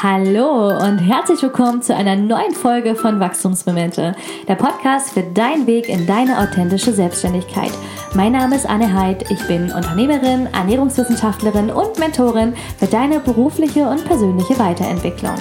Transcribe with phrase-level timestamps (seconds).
[0.00, 4.14] Hallo und herzlich willkommen zu einer neuen Folge von Wachstumsmomente,
[4.46, 7.72] der Podcast für deinen Weg in deine authentische Selbstständigkeit.
[8.14, 14.04] Mein Name ist Anne Heid, ich bin Unternehmerin, Ernährungswissenschaftlerin und Mentorin für deine berufliche und
[14.04, 15.34] persönliche Weiterentwicklung.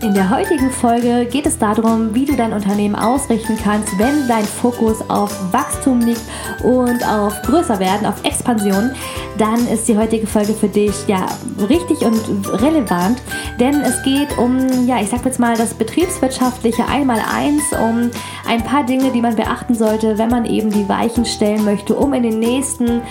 [0.00, 4.44] In der heutigen Folge geht es darum, wie du dein Unternehmen ausrichten kannst, wenn dein
[4.44, 6.22] Fokus auf Wachstum liegt
[6.62, 8.92] und auf größer werden, auf Expansion.
[9.38, 11.26] Dann ist die heutige Folge für dich ja
[11.68, 12.16] richtig und
[12.62, 13.20] relevant,
[13.58, 18.10] denn es geht um, ja, ich sag jetzt mal das betriebswirtschaftliche Einmaleins, um
[18.46, 22.14] ein paar Dinge, die man beachten sollte, wenn man eben die Weichen stellen möchte, um
[22.14, 23.02] in den nächsten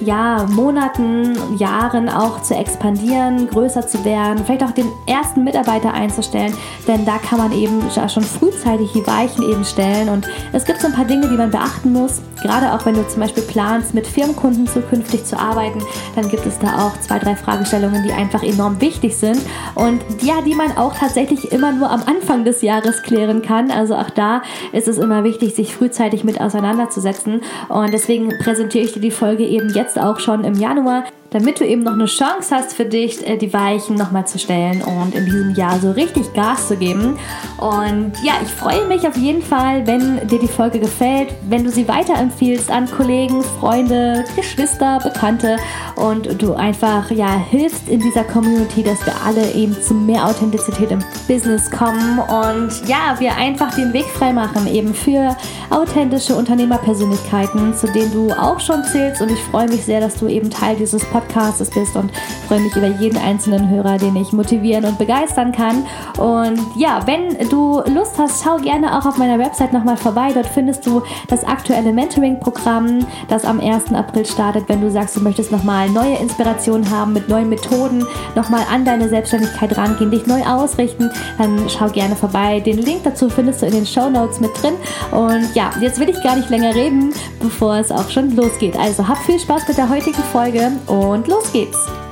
[0.00, 6.54] ja, Monaten, Jahren auch zu expandieren, größer zu werden, vielleicht auch den ersten Mitarbeiter einzustellen,
[6.86, 10.08] denn da kann man eben schon frühzeitig die Weichen eben stellen.
[10.08, 13.06] Und es gibt so ein paar Dinge, die man beachten muss, gerade auch wenn du
[13.08, 15.82] zum Beispiel planst, mit Firmenkunden zukünftig zu arbeiten,
[16.14, 19.40] dann gibt es da auch zwei, drei Fragestellungen, die einfach enorm wichtig sind.
[19.74, 23.94] Und ja, die man auch tatsächlich immer nur am Anfang des Jahres klären kann, also
[23.94, 24.42] auch da
[24.72, 27.42] ist es immer wichtig, sich frühzeitig mit auseinanderzusetzen.
[27.68, 31.04] Und deswegen präsentiere ich dir die Folge eben jetzt jetzt auch schon im Januar
[31.34, 34.82] damit du eben noch eine Chance hast für dich, äh, die Weichen nochmal zu stellen
[34.82, 37.18] und in diesem Jahr so richtig Gas zu geben.
[37.58, 41.70] Und ja, ich freue mich auf jeden Fall, wenn dir die Folge gefällt, wenn du
[41.70, 45.56] sie weiterempfiehlst an Kollegen, Freunde, Geschwister, Bekannte
[45.96, 50.92] und du einfach ja hilfst in dieser Community, dass wir alle eben zu mehr Authentizität
[50.92, 55.36] im Business kommen und ja, wir einfach den Weg frei machen eben für
[55.70, 60.28] authentische Unternehmerpersönlichkeiten, zu denen du auch schon zählst und ich freue mich sehr, dass du
[60.28, 62.10] eben Teil dieses Podcasts Podcasts bist und
[62.46, 65.86] freue mich über jeden einzelnen Hörer, den ich motivieren und begeistern kann.
[66.18, 70.30] Und ja, wenn du Lust hast, schau gerne auch auf meiner Website nochmal vorbei.
[70.32, 73.92] Dort findest du das aktuelle Mentoring-Programm, das am 1.
[73.92, 74.68] April startet.
[74.68, 78.04] Wenn du sagst, du möchtest nochmal neue Inspirationen haben mit neuen Methoden,
[78.34, 82.60] nochmal an deine Selbstständigkeit rangehen, dich neu ausrichten, dann schau gerne vorbei.
[82.60, 84.74] Den Link dazu findest du in den Show Notes mit drin.
[85.10, 88.76] Und ja, jetzt will ich gar nicht länger reden, bevor es auch schon losgeht.
[88.76, 92.03] Also hab viel Spaß mit der heutigen Folge und und los geht's!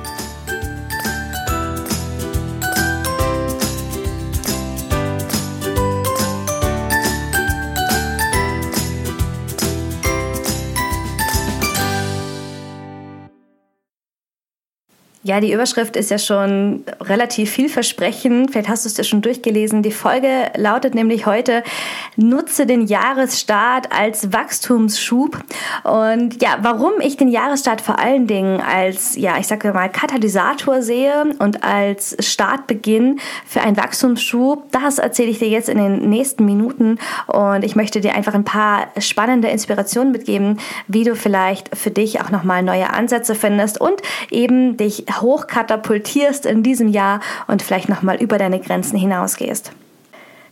[15.25, 18.51] Ja, die Überschrift ist ja schon relativ vielversprechend.
[18.51, 19.81] Vielleicht hast du es dir schon durchgelesen.
[19.81, 21.63] Die Folge lautet nämlich heute,
[22.17, 25.39] nutze den Jahresstart als Wachstumsschub.
[25.85, 30.81] Und ja, warum ich den Jahresstart vor allen Dingen als, ja, ich sage mal, Katalysator
[30.81, 36.43] sehe und als Startbeginn für einen Wachstumsschub, das erzähle ich dir jetzt in den nächsten
[36.43, 36.99] Minuten.
[37.27, 40.59] Und ich möchte dir einfach ein paar spannende Inspirationen mitgeben,
[40.89, 46.63] wie du vielleicht für dich auch nochmal neue Ansätze findest und eben dich hochkatapultierst in
[46.63, 49.71] diesem Jahr und vielleicht nochmal über deine Grenzen hinausgehst.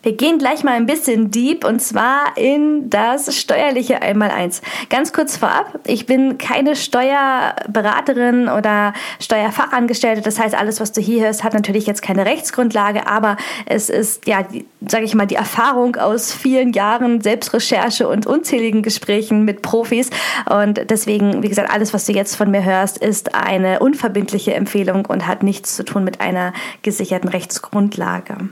[0.04, 4.64] Wir gehen gleich mal ein bisschen deep und zwar in das steuerliche Einmaleins.
[4.90, 10.22] Ganz kurz vorab, ich bin keine Steuerberaterin oder Steuerfachangestellte.
[10.24, 14.26] Das heißt, alles, was du hier hörst, hat natürlich jetzt keine Rechtsgrundlage, aber es ist,
[14.26, 14.44] ja,
[14.88, 20.10] sage ich mal, die Erfahrung aus vielen Jahren Selbstrecherche und unzähligen Gesprächen mit Profis.
[20.50, 25.06] Und deswegen, wie gesagt, alles, was du jetzt von mir hörst, ist eine unverbindliche Empfehlung
[25.06, 28.50] und hat nichts zu tun mit einer gesicherten Rechtsgrundlage.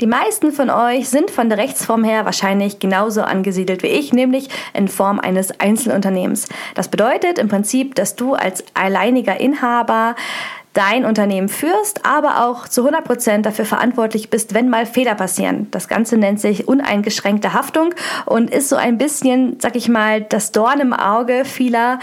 [0.00, 4.48] Die meisten von euch sind von der Rechtsform her wahrscheinlich genauso angesiedelt wie ich, nämlich
[4.72, 6.48] in Form eines Einzelunternehmens.
[6.76, 10.14] Das bedeutet im Prinzip, dass du als alleiniger Inhaber
[10.72, 15.66] dein Unternehmen führst, aber auch zu 100 Prozent dafür verantwortlich bist, wenn mal Fehler passieren.
[15.72, 17.92] Das Ganze nennt sich uneingeschränkte Haftung
[18.26, 21.98] und ist so ein bisschen, sag ich mal, das Dorn im Auge vieler,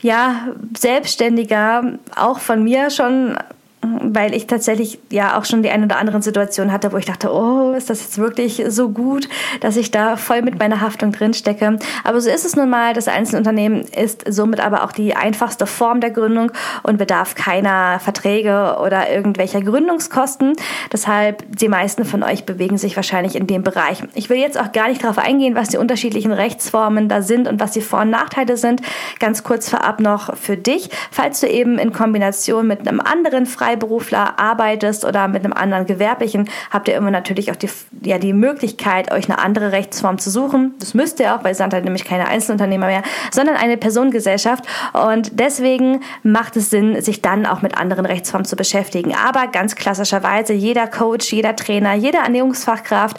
[0.00, 0.46] ja,
[0.78, 3.36] Selbstständiger, auch von mir schon
[3.82, 7.32] weil ich tatsächlich ja auch schon die ein oder anderen Situation hatte, wo ich dachte,
[7.32, 9.28] oh, ist das jetzt wirklich so gut,
[9.60, 11.78] dass ich da voll mit meiner Haftung drin stecke.
[12.04, 12.94] Aber so ist es nun mal.
[12.94, 16.52] Das Einzelunternehmen ist somit aber auch die einfachste Form der Gründung
[16.84, 20.54] und bedarf keiner Verträge oder irgendwelcher Gründungskosten.
[20.92, 24.02] Deshalb die meisten von euch bewegen sich wahrscheinlich in dem Bereich.
[24.14, 27.58] Ich will jetzt auch gar nicht darauf eingehen, was die unterschiedlichen Rechtsformen da sind und
[27.58, 28.80] was die Vor- und Nachteile sind.
[29.18, 33.71] Ganz kurz vorab noch für dich, falls du eben in Kombination mit einem anderen frei
[33.72, 37.70] Freiberufler arbeitest oder mit einem anderen Gewerblichen, habt ihr immer natürlich auch die,
[38.02, 40.74] ja, die Möglichkeit, euch eine andere Rechtsform zu suchen.
[40.78, 44.64] Das müsst ihr auch, weil Sand halt nämlich keine Einzelunternehmer mehr, sondern eine Personengesellschaft.
[44.92, 49.14] Und deswegen macht es Sinn, sich dann auch mit anderen Rechtsformen zu beschäftigen.
[49.14, 53.18] Aber ganz klassischerweise, jeder Coach, jeder Trainer, jede Ernährungsfachkraft,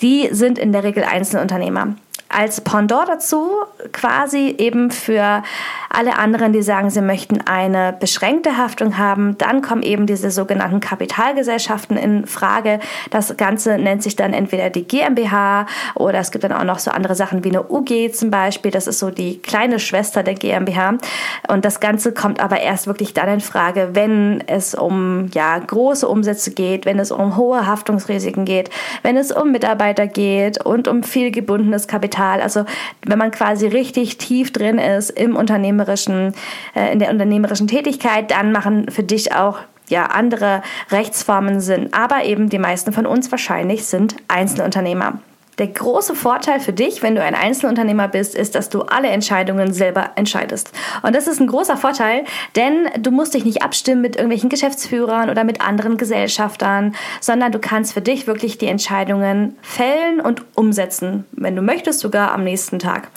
[0.00, 1.94] die sind in der Regel Einzelunternehmer.
[2.28, 3.50] Als Pendant dazu
[3.92, 5.42] quasi eben für
[5.88, 10.80] alle anderen, die sagen, sie möchten eine beschränkte Haftung haben, dann kommen eben diese sogenannten
[10.80, 12.80] Kapitalgesellschaften in Frage.
[13.10, 16.90] Das Ganze nennt sich dann entweder die GmbH oder es gibt dann auch noch so
[16.90, 18.70] andere Sachen wie eine UG zum Beispiel.
[18.70, 20.98] Das ist so die kleine Schwester der GmbH.
[21.48, 26.06] Und das Ganze kommt aber erst wirklich dann in Frage, wenn es um ja, große
[26.06, 28.68] Umsätze geht, wenn es um hohe Haftungsrisiken geht,
[29.02, 32.40] wenn es um Mitarbeiter geht und um viel gebundenes Kapital Kapital.
[32.40, 32.64] Also
[33.06, 36.32] wenn man quasi richtig tief drin ist im unternehmerischen,
[36.74, 39.58] äh, in der unternehmerischen Tätigkeit, dann machen für dich auch
[39.88, 41.90] ja, andere Rechtsformen Sinn.
[41.92, 45.18] Aber eben die meisten von uns wahrscheinlich sind Einzelunternehmer.
[45.58, 49.72] Der große Vorteil für dich, wenn du ein Einzelunternehmer bist, ist, dass du alle Entscheidungen
[49.72, 50.70] selber entscheidest.
[51.02, 52.24] Und das ist ein großer Vorteil,
[52.54, 57.58] denn du musst dich nicht abstimmen mit irgendwelchen Geschäftsführern oder mit anderen Gesellschaftern, sondern du
[57.58, 62.78] kannst für dich wirklich die Entscheidungen fällen und umsetzen, wenn du möchtest, sogar am nächsten
[62.78, 63.08] Tag.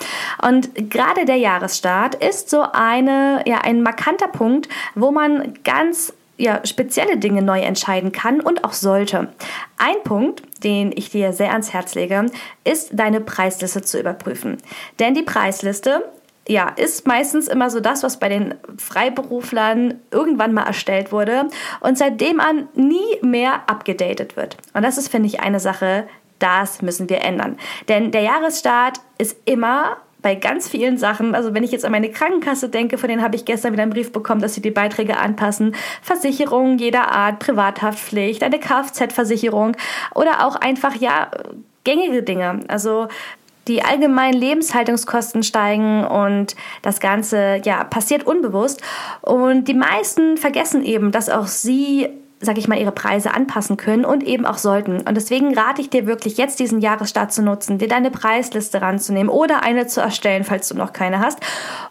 [0.42, 6.66] Und gerade der Jahresstart ist so eine, ja, ein markanter Punkt, wo man ganz ja,
[6.66, 9.30] spezielle Dinge neu entscheiden kann und auch sollte.
[9.78, 12.26] Ein Punkt, den ich dir sehr ans Herz lege,
[12.64, 14.58] ist deine Preisliste zu überprüfen.
[15.00, 16.04] Denn die Preisliste
[16.48, 21.48] ja, ist meistens immer so das, was bei den Freiberuflern irgendwann mal erstellt wurde
[21.80, 24.58] und seitdem an nie mehr abgedatet wird.
[24.74, 26.08] Und das ist, finde ich, eine Sache,
[26.40, 27.58] das müssen wir ändern.
[27.88, 32.12] Denn der Jahresstart ist immer bei ganz vielen Sachen, also wenn ich jetzt an meine
[32.12, 35.18] Krankenkasse denke, von denen habe ich gestern wieder einen Brief bekommen, dass sie die Beiträge
[35.18, 39.76] anpassen, Versicherungen jeder Art, Privathaftpflicht, eine Kfz-Versicherung
[40.14, 41.32] oder auch einfach, ja,
[41.84, 42.60] gängige Dinge.
[42.68, 43.08] Also
[43.68, 48.82] die allgemeinen Lebenshaltungskosten steigen und das Ganze ja passiert unbewusst.
[49.22, 52.10] Und die meisten vergessen eben, dass auch sie
[52.42, 55.02] sag ich mal, ihre Preise anpassen können und eben auch sollten.
[55.02, 59.30] Und deswegen rate ich dir wirklich, jetzt diesen Jahresstart zu nutzen, dir deine Preisliste ranzunehmen
[59.30, 61.40] oder eine zu erstellen, falls du noch keine hast.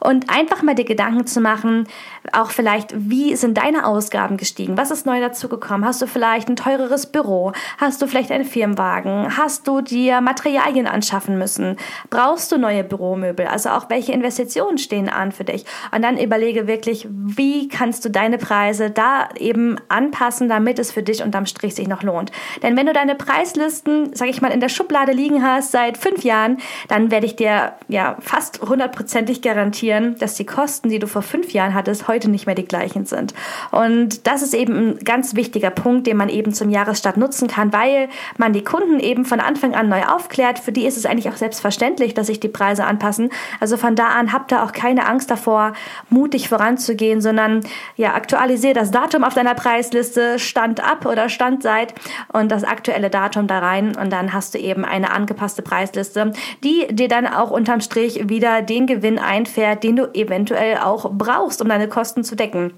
[0.01, 1.87] Und einfach mal dir Gedanken zu machen,
[2.33, 4.77] auch vielleicht, wie sind deine Ausgaben gestiegen?
[4.77, 5.87] Was ist neu dazugekommen?
[5.87, 7.53] Hast du vielleicht ein teureres Büro?
[7.79, 9.37] Hast du vielleicht einen Firmenwagen?
[9.37, 11.77] Hast du dir Materialien anschaffen müssen?
[12.11, 13.47] Brauchst du neue Büromöbel?
[13.47, 15.65] Also auch welche Investitionen stehen an für dich?
[15.95, 20.40] Und dann überlege wirklich, wie kannst du deine Preise da eben anpassen?
[20.41, 22.33] Lassen, damit es für dich unterm Strich sich noch lohnt.
[22.63, 26.25] Denn wenn du deine Preislisten, sag ich mal, in der Schublade liegen hast seit fünf
[26.25, 26.59] Jahren,
[26.89, 31.53] dann werde ich dir ja fast hundertprozentig garantieren, dass die Kosten, die du vor fünf
[31.53, 33.35] Jahren hattest, heute nicht mehr die gleichen sind.
[33.71, 37.73] Und das ist eben ein ganz wichtiger Punkt, den man eben zum Jahresstart nutzen kann,
[37.73, 38.09] weil
[38.39, 40.59] man die Kunden eben von Anfang an neu aufklärt.
[40.59, 43.31] Für die ist es eigentlich auch selbstverständlich, dass sich die Preise anpassen.
[43.61, 45.75] Also von da an habt ihr auch keine Angst davor,
[46.09, 47.61] mutig voranzugehen, sondern
[47.97, 51.95] ja, aktualisiere das Datum auf deiner Preisliste, Stand ab oder Stand seit
[52.33, 56.33] und das aktuelle Datum da rein und dann hast du eben eine angepasste Preisliste,
[56.65, 61.61] die dir dann auch unterm Strich wieder den Gewinn einfährt, den du eventuell auch brauchst,
[61.61, 62.73] um deine Kosten zu decken.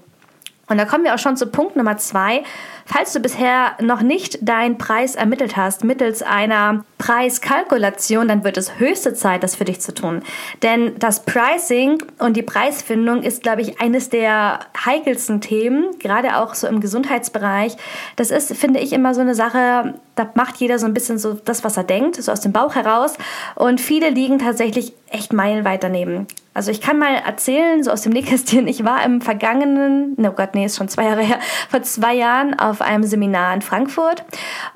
[0.69, 2.43] Und da kommen wir auch schon zu Punkt Nummer zwei.
[2.85, 8.79] Falls du bisher noch nicht deinen Preis ermittelt hast mittels einer Preiskalkulation, dann wird es
[8.79, 10.21] höchste Zeit, das für dich zu tun.
[10.61, 16.53] Denn das Pricing und die Preisfindung ist, glaube ich, eines der heikelsten Themen, gerade auch
[16.55, 17.75] so im Gesundheitsbereich.
[18.15, 21.33] Das ist, finde ich, immer so eine Sache, da macht jeder so ein bisschen so
[21.33, 23.17] das, was er denkt, so aus dem Bauch heraus.
[23.55, 26.27] Und viele liegen tatsächlich echt meilenweit daneben.
[26.55, 30.53] Also ich kann mal erzählen, so aus dem Nähkästchen, ich war im vergangenen, oh Gott,
[30.53, 34.23] nee, ist schon zwei Jahre her, vor zwei Jahren auf einem Seminar in Frankfurt.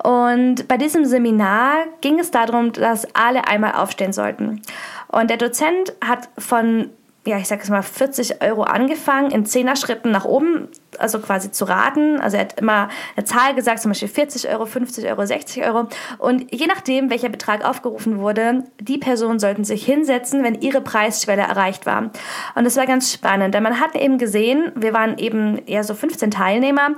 [0.02, 4.62] Und bei diesem Seminar ging es darum, dass alle einmal aufstehen sollten.
[5.08, 6.90] Und der Dozent hat von
[7.28, 10.68] ja, ich sage es mal, 40 Euro angefangen, in 10er Schritten nach oben,
[10.98, 12.18] also quasi zu raten.
[12.20, 15.88] Also er hat immer eine Zahl gesagt, zum Beispiel 40 Euro, 50 Euro, 60 Euro.
[16.16, 21.42] Und je nachdem, welcher Betrag aufgerufen wurde, die Personen sollten sich hinsetzen, wenn ihre Preisschwelle
[21.42, 22.10] erreicht war.
[22.54, 25.92] Und das war ganz spannend, denn man hat eben gesehen, wir waren eben eher so
[25.92, 26.92] 15 Teilnehmer,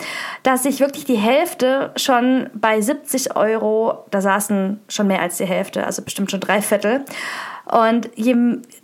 [0.44, 5.46] dass sich wirklich die Hälfte schon bei 70 Euro, da saßen schon mehr als die
[5.46, 7.04] Hälfte, also bestimmt schon drei Viertel.
[7.70, 8.34] Und je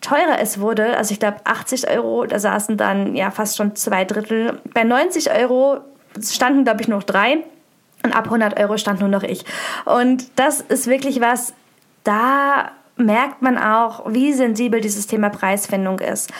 [0.00, 4.04] teurer es wurde, also ich glaube 80 Euro, da saßen dann ja fast schon zwei
[4.04, 4.60] Drittel.
[4.74, 5.80] Bei 90 Euro
[6.22, 7.38] standen, glaube ich, noch drei.
[8.04, 9.44] Und ab 100 Euro stand nur noch ich.
[9.84, 11.54] Und das ist wirklich was,
[12.04, 16.32] da merkt man auch, wie sensibel dieses Thema Preisfindung ist.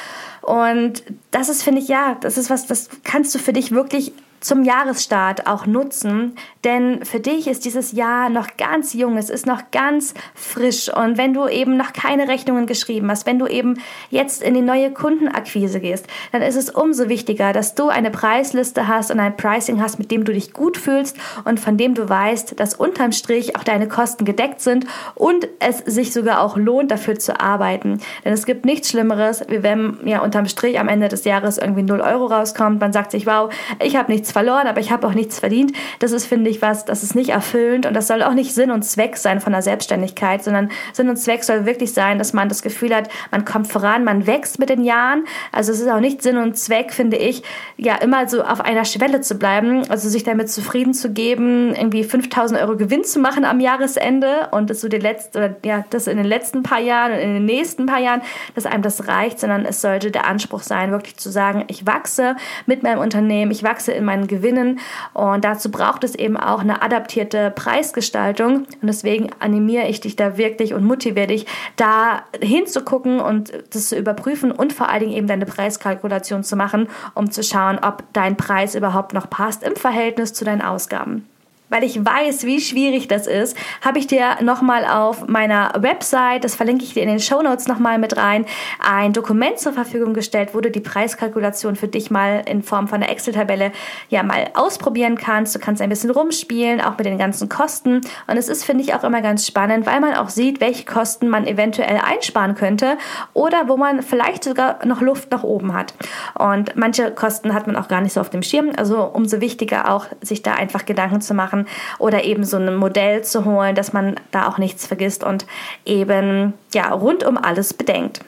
[0.43, 4.13] Und das ist, finde ich, ja, das ist was, das kannst du für dich wirklich
[4.47, 9.45] zum Jahresstart auch nutzen, denn für dich ist dieses Jahr noch ganz jung, es ist
[9.45, 13.81] noch ganz frisch und wenn du eben noch keine Rechnungen geschrieben hast, wenn du eben
[14.11, 18.87] jetzt in die neue Kundenakquise gehst, dann ist es umso wichtiger, dass du eine Preisliste
[18.87, 22.09] hast und ein Pricing hast, mit dem du dich gut fühlst und von dem du
[22.09, 24.87] weißt, dass unterm Strich auch deine Kosten gedeckt sind
[25.17, 27.99] und es sich sogar auch lohnt, dafür zu arbeiten.
[28.25, 31.83] Denn es gibt nichts Schlimmeres, wie wenn ja unterm Strich am Ende des Jahres irgendwie
[31.83, 32.81] 0 Euro rauskommt.
[32.81, 35.73] Man sagt sich, wow, ich habe nichts verloren, aber ich habe auch nichts verdient.
[35.99, 38.71] Das ist, finde ich, was, das ist nicht erfüllend und das soll auch nicht Sinn
[38.71, 42.51] und Zweck sein von der Selbstständigkeit, sondern Sinn und Zweck soll wirklich sein, dass man
[42.51, 45.25] das Gefühl hat, man kommt voran, man wächst mit den Jahren.
[45.53, 47.45] Also es ist auch nicht Sinn und Zweck, finde ich,
[47.79, 52.05] ja immer so auf einer Schwelle zu bleiben, also sich damit zufrieden zu geben, irgendwie
[52.05, 56.09] 5000 Euro Gewinn zu machen am Jahresende und das so die letzte, oder ja, das
[56.09, 58.21] in den letzten paar Jahren und in den nächsten paar Jahren,
[58.55, 62.37] dass einem das reicht, sondern es sollte der Anspruch sein, wirklich zu sagen, ich wachse
[62.67, 64.81] mit meinem Unternehmen, ich wachse in meinen Gewinnen.
[65.13, 68.59] Und dazu braucht es eben auch eine adaptierte Preisgestaltung.
[68.59, 71.47] Und deswegen animiere ich dich da wirklich und motiviere dich,
[71.77, 76.89] da hinzugucken und das zu überprüfen und vor allen Dingen eben deine Preiskalkulation zu machen,
[77.15, 81.27] um zu schauen, ob dein Preis überhaupt noch passt im Verhältnis zu deinen Ausgaben
[81.69, 86.55] weil ich weiß, wie schwierig das ist, habe ich dir nochmal auf meiner Website, das
[86.55, 88.47] verlinke ich dir in den Show Notes nochmal mit rein,
[88.81, 93.03] ein Dokument zur Verfügung gestellt, wo du die Preiskalkulation für dich mal in Form von
[93.03, 93.73] einer Excel-Tabelle
[94.09, 95.55] ja mal ausprobieren kannst.
[95.55, 98.01] Du kannst ein bisschen rumspielen, auch mit den ganzen Kosten.
[98.27, 101.29] Und es ist, finde ich, auch immer ganz spannend, weil man auch sieht, welche Kosten
[101.29, 102.99] man eventuell einsparen könnte
[103.35, 105.95] oder wo man vielleicht sogar noch Luft nach oben hat.
[106.39, 108.73] Und manche Kosten hat man auch gar nicht so auf dem Schirm.
[108.77, 111.67] Also umso wichtiger auch, sich da einfach Gedanken zu machen, machen
[111.99, 115.47] oder eben so ein Modell zu holen, dass man da auch nichts vergisst und
[115.85, 118.21] eben ja rund um alles bedenkt.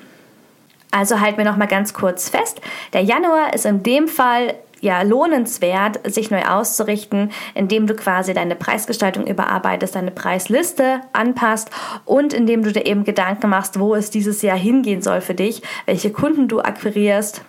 [0.91, 2.61] Also halten wir noch mal ganz kurz fest.
[2.95, 8.55] Der Januar ist in dem Fall ja lohnenswert, sich neu auszurichten, indem du quasi deine
[8.55, 11.71] Preisgestaltung überarbeitest, deine Preisliste anpasst
[12.05, 15.63] und indem du dir eben Gedanken machst, wo es dieses Jahr hingehen soll für dich,
[15.85, 17.43] welche Kunden du akquirierst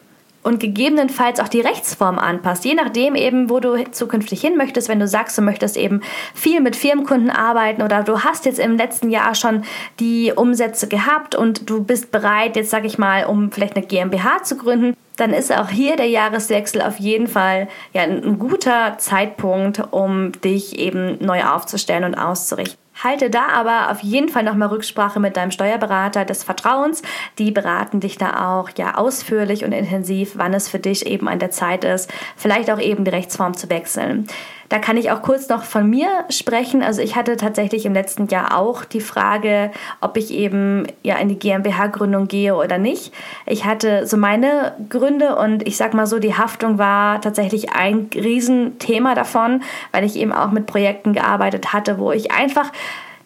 [0.43, 5.00] und gegebenenfalls auch die Rechtsform anpasst, je nachdem eben, wo du zukünftig hin möchtest, wenn
[5.00, 6.01] du sagst, du möchtest eben
[6.34, 9.63] viel mit Firmenkunden arbeiten oder du hast jetzt im letzten Jahr schon
[10.00, 14.43] die Umsätze gehabt und du bist bereit, jetzt sage ich mal, um vielleicht eine GmbH
[14.43, 19.81] zu gründen, dann ist auch hier der Jahreswechsel auf jeden Fall ja ein guter Zeitpunkt,
[19.91, 22.88] um dich eben neu aufzustellen und auszurichten.
[23.03, 27.01] Halte da aber auf jeden Fall nochmal Rücksprache mit deinem Steuerberater des Vertrauens.
[27.38, 31.39] Die beraten dich da auch ja ausführlich und intensiv, wann es für dich eben an
[31.39, 34.27] der Zeit ist, vielleicht auch eben die Rechtsform zu wechseln.
[34.69, 36.83] Da kann ich auch kurz noch von mir sprechen.
[36.83, 41.27] Also ich hatte tatsächlich im letzten Jahr auch die Frage, ob ich eben ja in
[41.27, 43.11] die GmbH-Gründung gehe oder nicht.
[43.47, 48.09] Ich hatte so meine Gründe und ich sag mal so, die Haftung war tatsächlich ein
[48.13, 52.71] Riesenthema davon, weil ich eben auch mit Projekten gearbeitet hatte, wo ich einfach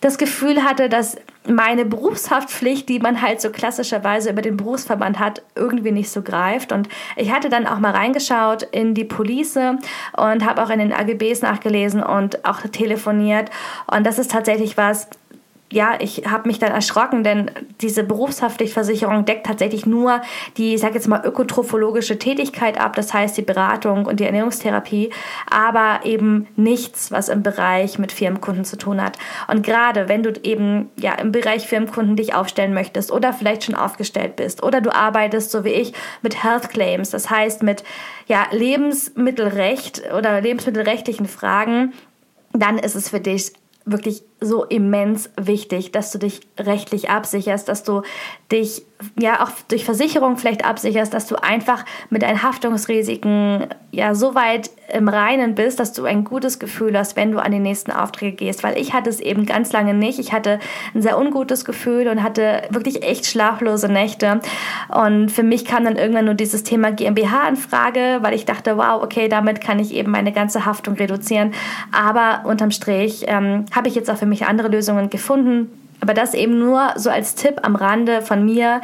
[0.04, 1.16] das Gefühl hatte, dass
[1.48, 6.74] meine Berufshaftpflicht, die man halt so klassischerweise über den Berufsverband hat, irgendwie nicht so greift.
[6.74, 10.92] Und ich hatte dann auch mal reingeschaut in die Police und habe auch in den
[10.92, 13.50] AGBs nachgelesen und auch telefoniert.
[13.90, 15.08] Und das ist tatsächlich was,
[15.74, 17.50] ja, ich habe mich dann erschrocken, denn
[17.82, 20.22] diese Berufshaftpflichtversicherung deckt tatsächlich nur
[20.58, 25.10] die, ich sage jetzt mal, ökotrophologische Tätigkeit ab, das heißt die Beratung und die Ernährungstherapie,
[25.50, 29.18] aber eben nichts, was im Bereich mit Firmenkunden zu tun hat.
[29.48, 33.76] Und gerade wenn du eben ja im Bereich Firmenkunden dich aufstellen möchtest oder vielleicht schon
[33.76, 37.84] aufgestellt bist oder du arbeitest, so wie ich, mit Health Claims, das heißt mit
[38.28, 41.94] ja, Lebensmittelrecht oder lebensmittelrechtlichen Fragen,
[42.52, 43.54] dann ist es für dich
[43.86, 48.02] wirklich so immens wichtig, dass du dich rechtlich absicherst, dass du
[48.52, 48.86] dich
[49.20, 54.72] ja auch durch Versicherung vielleicht absicherst, dass du einfach mit deinen Haftungsrisiken ja so weit
[54.92, 58.36] im Reinen bist, dass du ein gutes Gefühl hast, wenn du an die nächsten Aufträge
[58.36, 58.64] gehst.
[58.64, 60.20] Weil ich hatte es eben ganz lange nicht.
[60.20, 60.60] Ich hatte
[60.94, 64.40] ein sehr ungutes Gefühl und hatte wirklich echt schlaflose Nächte.
[64.90, 68.78] Und für mich kam dann irgendwann nur dieses Thema GmbH in Frage, weil ich dachte,
[68.78, 71.54] wow, okay, damit kann ich eben meine ganze Haftung reduzieren.
[71.92, 75.68] Aber unterm Strich ähm, habe ich jetzt auch für mich andere Lösungen gefunden
[76.04, 78.82] aber das eben nur so als Tipp am Rande von mir,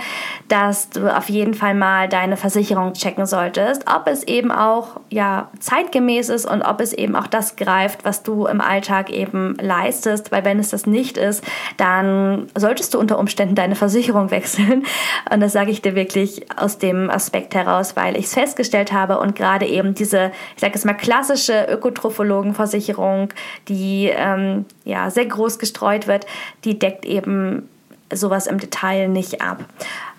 [0.47, 5.49] dass du auf jeden Fall mal deine Versicherung checken solltest, ob es eben auch ja
[5.59, 10.31] zeitgemäß ist und ob es eben auch das greift, was du im Alltag eben leistest,
[10.31, 11.43] weil wenn es das nicht ist,
[11.75, 14.85] dann solltest du unter Umständen deine Versicherung wechseln.
[15.29, 19.19] Und das sage ich dir wirklich aus dem Aspekt heraus, weil ich es festgestellt habe
[19.19, 23.27] und gerade eben diese, ich sage es mal klassische Ökotrophologenversicherung,
[23.67, 26.25] die ähm, ja sehr groß gestreut wird,
[26.63, 27.67] die deckt eben
[28.11, 29.65] sowas im Detail nicht ab.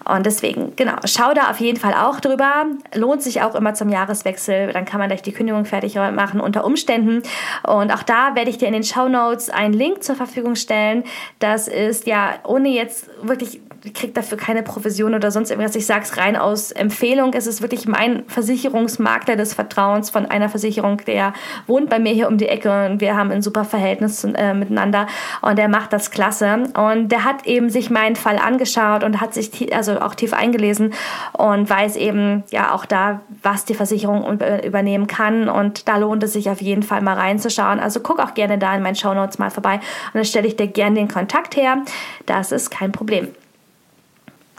[0.04, 2.66] Und deswegen, genau, schau da auf jeden Fall auch drüber.
[2.94, 4.72] Lohnt sich auch immer zum Jahreswechsel.
[4.72, 7.22] Dann kann man gleich die Kündigung fertig machen unter Umständen.
[7.62, 11.04] Und auch da werde ich dir in den Show Notes einen Link zur Verfügung stellen.
[11.38, 13.60] Das ist ja, ohne jetzt wirklich
[13.94, 15.74] kriegt dafür keine Provision oder sonst irgendwas.
[15.74, 17.32] Ich sage es rein aus Empfehlung.
[17.34, 21.32] Es ist wirklich mein Versicherungsmakler des Vertrauens von einer Versicherung, der
[21.66, 25.06] wohnt bei mir hier um die Ecke und wir haben ein super Verhältnis äh, miteinander
[25.40, 26.64] und der macht das klasse.
[26.74, 30.92] Und der hat eben sich meinen Fall angeschaut und hat sich also auch tief eingelesen
[31.32, 35.48] und weiß eben ja auch da, was die Versicherung übernehmen kann.
[35.48, 37.80] Und da lohnt es sich auf jeden Fall mal reinzuschauen.
[37.80, 40.66] Also guck auch gerne da in meinen Shownotes mal vorbei und dann stelle ich dir
[40.66, 41.78] gerne den Kontakt her.
[42.26, 43.28] Das ist kein Problem.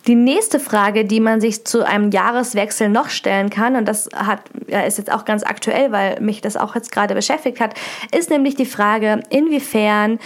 [0.08, 4.42] Die nächste Frage, die man sich zu einem Jahreswechsel noch stellen kann, und das hat,
[4.88, 7.76] ist jetzt auch ganz aktuell, weil mich das auch jetzt gerade beschäftigt hat,
[8.16, 10.20] ist nämlich die Frage, inwiefern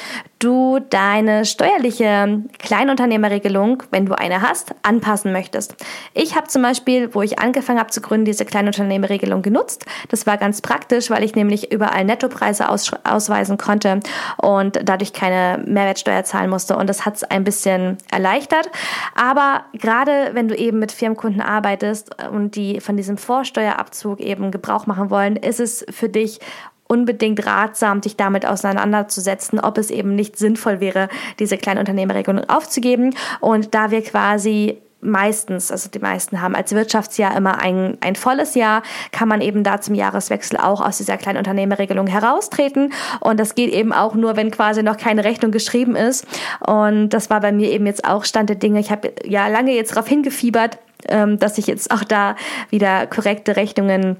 [0.46, 5.76] du deine steuerliche Kleinunternehmerregelung, wenn du eine hast, anpassen möchtest.
[6.14, 9.86] Ich habe zum Beispiel, wo ich angefangen habe zu gründen, diese Kleinunternehmerregelung genutzt.
[10.10, 14.02] Das war ganz praktisch, weil ich nämlich überall Nettopreise aus, ausweisen konnte
[14.38, 16.78] und dadurch keine Mehrwertsteuer zahlen musste.
[16.78, 18.70] Und das hat es ein bisschen erleichtert.
[19.16, 24.86] Aber gerade wenn du eben mit Firmenkunden arbeitest und die von diesem Vorsteuerabzug eben Gebrauch
[24.86, 26.40] machen wollen, ist es für dich
[26.88, 33.16] unbedingt ratsam, dich damit auseinanderzusetzen, ob es eben nicht sinnvoll wäre, diese Kleinunternehmerregelung aufzugeben.
[33.40, 38.56] Und da wir quasi meistens, also die meisten haben als Wirtschaftsjahr immer ein, ein volles
[38.56, 42.92] Jahr, kann man eben da zum Jahreswechsel auch aus dieser Kleinunternehmerregelung heraustreten.
[43.20, 46.26] Und das geht eben auch nur, wenn quasi noch keine Rechnung geschrieben ist.
[46.66, 48.80] Und das war bei mir eben jetzt auch Stand der Dinge.
[48.80, 50.78] Ich habe ja lange jetzt darauf hingefiebert,
[51.08, 52.36] ähm, dass ich jetzt auch da
[52.70, 54.18] wieder korrekte Rechnungen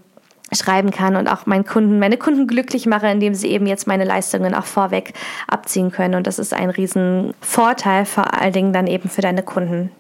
[0.52, 4.04] schreiben kann und auch meinen Kunden, meine Kunden glücklich mache, indem sie eben jetzt meine
[4.04, 5.14] Leistungen auch vorweg
[5.48, 6.16] abziehen können.
[6.16, 9.92] Und das ist ein riesen Vorteil, vor allen Dingen dann eben für deine Kunden.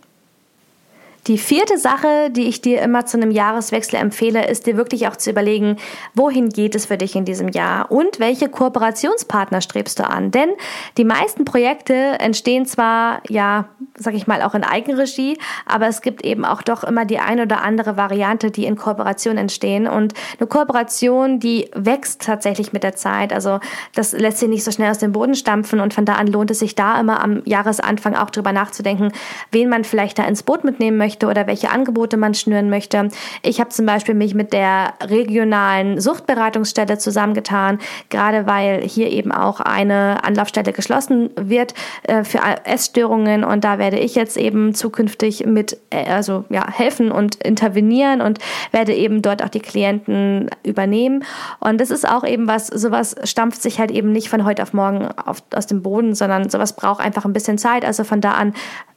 [1.28, 5.16] Die vierte Sache, die ich dir immer zu einem Jahreswechsel empfehle, ist dir wirklich auch
[5.16, 5.78] zu überlegen,
[6.14, 10.30] wohin geht es für dich in diesem Jahr und welche Kooperationspartner strebst du an?
[10.30, 10.50] Denn
[10.98, 16.24] die meisten Projekte entstehen zwar, ja, sag ich mal, auch in Eigenregie, aber es gibt
[16.24, 20.46] eben auch doch immer die eine oder andere Variante, die in Kooperation entstehen und eine
[20.46, 23.34] Kooperation, die wächst tatsächlich mit der Zeit.
[23.34, 23.60] Also
[23.96, 26.52] das lässt sich nicht so schnell aus dem Boden stampfen und von da an lohnt
[26.52, 29.12] es sich da immer am Jahresanfang auch drüber nachzudenken,
[29.52, 33.10] wen man vielleicht da ins Boot mitnehmen möchte möchte oder welche Angebote man schnüren möchte.
[33.42, 39.60] Ich habe zum Beispiel mich mit der regionalen Suchtberatungsstelle zusammengetan, gerade weil hier eben auch
[39.62, 45.78] eine Anlaufstelle geschlossen wird äh, für Essstörungen und da werde ich jetzt eben zukünftig mit
[45.90, 48.40] äh, also ja helfen und intervenieren und
[48.72, 51.24] werde eben dort auch die Klienten übernehmen
[51.60, 54.74] und das ist auch eben was sowas stampft sich halt eben nicht von heute auf
[54.74, 57.86] morgen auf, aus dem Boden, sondern sowas braucht einfach ein bisschen Zeit.
[57.86, 58.54] Also von da an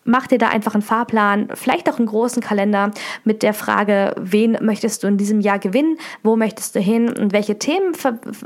[0.09, 2.91] mach dir da einfach einen Fahrplan, vielleicht auch einen großen Kalender
[3.25, 7.33] mit der Frage, wen möchtest du in diesem Jahr gewinnen, wo möchtest du hin und
[7.33, 7.93] welche Themen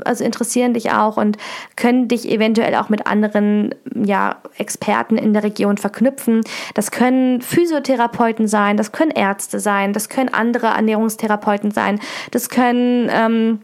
[0.03, 1.37] also interessieren dich auch und
[1.75, 6.41] können dich eventuell auch mit anderen ja, Experten in der Region verknüpfen.
[6.73, 11.99] Das können Physiotherapeuten sein, das können Ärzte sein, das können andere Ernährungstherapeuten sein,
[12.31, 13.59] das können ähm,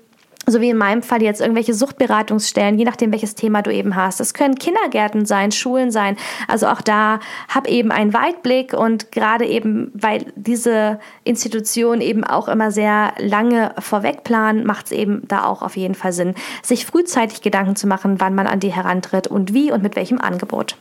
[0.50, 4.20] so wie in meinem Fall jetzt irgendwelche Suchtberatungsstellen, je nachdem welches Thema du eben hast.
[4.20, 6.18] Das können Kindergärten sein, Schulen sein.
[6.48, 12.48] Also auch da hab eben einen Weitblick und gerade eben, weil diese Institutionen eben auch
[12.48, 16.86] immer sehr lange vorweg planen, macht es eben da auch auf jeden Fall Sinn, sich
[16.86, 20.76] frühzeitig Gedanken zu machen, wann man an die herantritt und wie und mit welchem Angebot.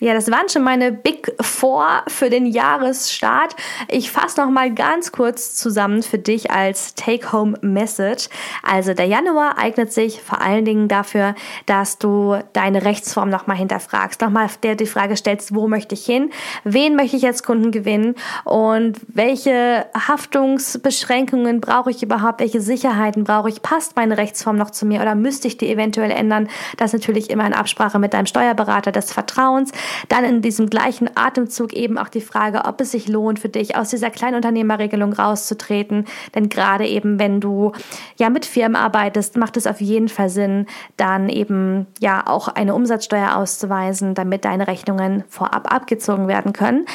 [0.00, 3.56] Ja, das waren schon meine Big Four für den Jahresstart.
[3.88, 8.28] Ich fasse noch mal ganz kurz zusammen für dich als Take-Home-Message.
[8.62, 11.34] Also der Januar eignet sich vor allen Dingen dafür,
[11.66, 15.96] dass du deine Rechtsform noch mal hinterfragst, noch mal der die Frage stellst, wo möchte
[15.96, 16.30] ich hin,
[16.62, 23.48] wen möchte ich als Kunden gewinnen und welche Haftungsbeschränkungen brauche ich überhaupt, welche Sicherheiten brauche
[23.48, 26.48] ich, passt meine Rechtsform noch zu mir oder müsste ich die eventuell ändern?
[26.76, 29.72] Das natürlich immer in Absprache mit deinem Steuerberater des Vertrauens.
[30.08, 33.76] Dann in diesem gleichen Atemzug eben auch die Frage, ob es sich lohnt für dich,
[33.76, 36.06] aus dieser Kleinunternehmerregelung rauszutreten.
[36.34, 37.72] Denn gerade eben, wenn du
[38.16, 42.74] ja mit Firmen arbeitest, macht es auf jeden Fall Sinn, dann eben ja auch eine
[42.74, 46.86] Umsatzsteuer auszuweisen, damit deine Rechnungen vorab abgezogen werden können.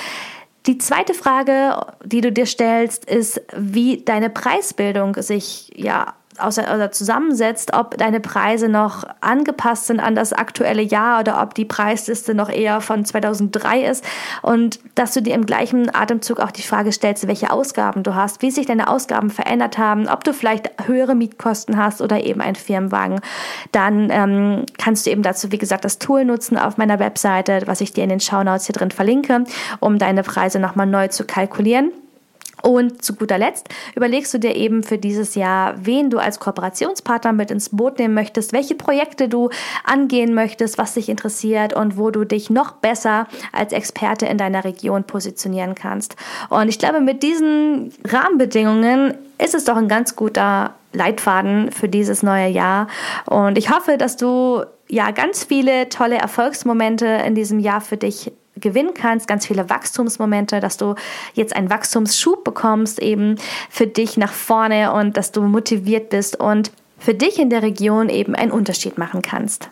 [0.65, 1.75] Die zweite Frage,
[2.06, 8.69] die du dir stellst, ist, wie deine Preisbildung sich ja oder zusammensetzt, ob deine Preise
[8.69, 13.86] noch angepasst sind an das aktuelle Jahr oder ob die Preisliste noch eher von 2003
[13.86, 14.06] ist
[14.41, 18.41] und dass du dir im gleichen Atemzug auch die Frage stellst, welche Ausgaben du hast,
[18.41, 22.56] wie sich deine Ausgaben verändert haben, ob du vielleicht höhere Mietkosten hast oder eben einen
[22.56, 23.19] Firmenwagen,
[23.72, 27.82] dann ähm, kannst du eben dazu, wie gesagt, das Tool nutzen auf meiner Webseite, was
[27.82, 29.43] ich dir in den Shownotes hier drin verlinke,
[29.80, 31.91] um deine Preise nochmal neu zu kalkulieren.
[32.63, 37.34] Und zu guter Letzt überlegst du dir eben für dieses Jahr, wen du als Kooperationspartner
[37.34, 39.49] mit ins Boot nehmen möchtest, welche Projekte du
[39.84, 44.63] angehen möchtest, was dich interessiert und wo du dich noch besser als Experte in deiner
[44.63, 46.15] Region positionieren kannst.
[46.49, 52.23] Und ich glaube, mit diesen Rahmenbedingungen ist es doch ein ganz guter Leitfaden für dieses
[52.23, 52.88] neue Jahr.
[53.26, 58.32] Und ich hoffe, dass du ja ganz viele tolle Erfolgsmomente in diesem Jahr für dich
[58.56, 60.96] gewinnen kannst, ganz viele Wachstumsmomente, dass du
[61.34, 63.36] jetzt einen Wachstumsschub bekommst, eben
[63.70, 68.10] für dich nach vorne und dass du motiviert bist und für dich in der Region
[68.10, 69.68] eben einen Unterschied machen kannst.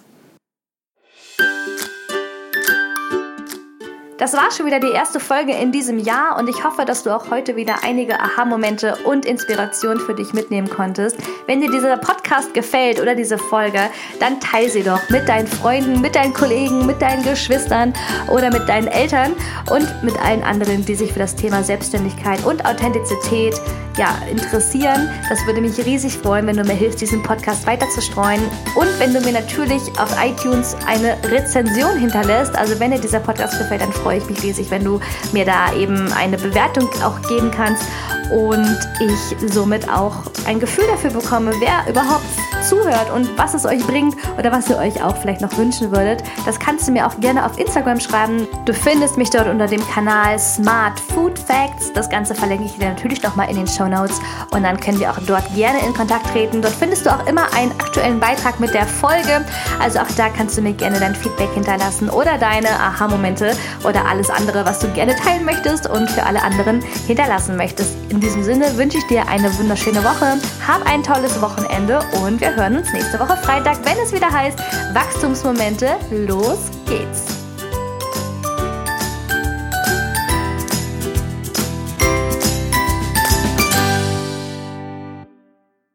[4.21, 7.09] Das war schon wieder die erste Folge in diesem Jahr und ich hoffe, dass du
[7.09, 11.17] auch heute wieder einige Aha-Momente und Inspiration für dich mitnehmen konntest.
[11.47, 13.79] Wenn dir dieser Podcast gefällt oder diese Folge,
[14.19, 17.95] dann teile sie doch mit deinen Freunden, mit deinen Kollegen, mit deinen Geschwistern
[18.31, 19.33] oder mit deinen Eltern
[19.71, 23.59] und mit allen anderen, die sich für das Thema Selbstständigkeit und Authentizität
[23.97, 25.09] ja, interessieren.
[25.29, 28.41] Das würde mich riesig freuen, wenn du mir hilfst, diesen Podcast weiter zu streuen
[28.75, 32.55] und wenn du mir natürlich auf iTunes eine Rezension hinterlässt.
[32.55, 34.99] Also wenn dir dieser Podcast gefällt, dann freue freue ich mich riesig, wenn du
[35.31, 37.85] mir da eben eine Bewertung auch geben kannst
[38.29, 42.25] und ich somit auch ein Gefühl dafür bekomme, wer überhaupt
[42.67, 46.23] zuhört und was es euch bringt oder was ihr euch auch vielleicht noch wünschen würdet.
[46.45, 48.47] Das kannst du mir auch gerne auf Instagram schreiben.
[48.65, 51.91] Du findest mich dort unter dem Kanal Smart Food Facts.
[51.93, 54.19] Das Ganze verlinke ich dir natürlich nochmal in den Show Notes
[54.51, 56.61] und dann können wir auch dort gerne in Kontakt treten.
[56.61, 59.43] Dort findest du auch immer einen aktuellen Beitrag mit der Folge.
[59.79, 63.53] Also auch da kannst du mir gerne dein Feedback hinterlassen oder deine Aha-Momente
[64.01, 67.93] oder alles andere, was du gerne teilen möchtest und für alle anderen hinterlassen möchtest.
[68.09, 70.37] In diesem Sinne wünsche ich dir eine wunderschöne Woche.
[70.67, 74.59] Hab ein tolles Wochenende und wir hören uns nächste Woche Freitag, wenn es wieder heißt
[74.93, 75.95] Wachstumsmomente.
[76.11, 77.40] Los geht's!